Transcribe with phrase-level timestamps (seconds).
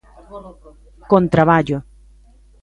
[1.11, 1.77] Con traballo.